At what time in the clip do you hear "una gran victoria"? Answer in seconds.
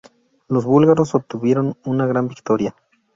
1.85-2.75